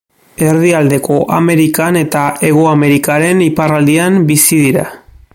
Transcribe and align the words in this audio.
Erdialdeko 0.43 1.17
Amerikan 1.39 1.99
eta 1.99 2.23
Hego 2.47 2.63
Amerikaren 2.71 3.45
iparraldean 3.49 4.17
bizi 4.33 4.59
dira. 4.69 4.87